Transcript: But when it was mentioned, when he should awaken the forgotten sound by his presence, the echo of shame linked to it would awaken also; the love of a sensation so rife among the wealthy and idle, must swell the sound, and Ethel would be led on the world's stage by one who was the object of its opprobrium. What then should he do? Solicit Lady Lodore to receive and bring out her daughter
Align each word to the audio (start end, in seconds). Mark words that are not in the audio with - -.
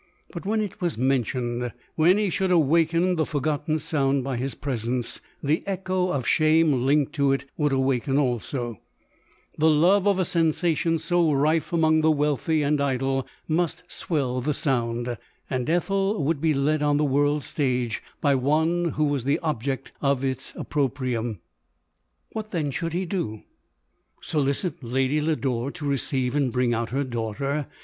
But 0.33 0.47
when 0.47 0.61
it 0.61 0.81
was 0.81 0.97
mentioned, 0.97 1.73
when 1.93 2.17
he 2.17 2.31
should 2.31 2.49
awaken 2.49 3.17
the 3.17 3.23
forgotten 3.27 3.77
sound 3.77 4.23
by 4.23 4.35
his 4.35 4.55
presence, 4.55 5.21
the 5.43 5.61
echo 5.67 6.09
of 6.11 6.27
shame 6.27 6.87
linked 6.87 7.13
to 7.13 7.31
it 7.33 7.45
would 7.55 7.71
awaken 7.71 8.17
also; 8.17 8.79
the 9.59 9.69
love 9.69 10.07
of 10.07 10.17
a 10.17 10.25
sensation 10.25 10.97
so 10.97 11.31
rife 11.31 11.71
among 11.71 12.01
the 12.01 12.09
wealthy 12.09 12.63
and 12.63 12.81
idle, 12.81 13.27
must 13.47 13.83
swell 13.91 14.41
the 14.41 14.55
sound, 14.55 15.19
and 15.51 15.69
Ethel 15.69 16.23
would 16.23 16.41
be 16.41 16.55
led 16.55 16.81
on 16.81 16.97
the 16.97 17.05
world's 17.05 17.45
stage 17.45 18.01
by 18.21 18.33
one 18.33 18.85
who 18.95 19.03
was 19.03 19.23
the 19.23 19.37
object 19.43 19.91
of 20.01 20.23
its 20.23 20.51
opprobrium. 20.55 21.41
What 22.31 22.49
then 22.49 22.71
should 22.71 22.93
he 22.93 23.05
do? 23.05 23.43
Solicit 24.19 24.83
Lady 24.83 25.21
Lodore 25.21 25.69
to 25.73 25.85
receive 25.85 26.35
and 26.35 26.51
bring 26.51 26.73
out 26.73 26.89
her 26.89 27.03
daughter 27.03 27.67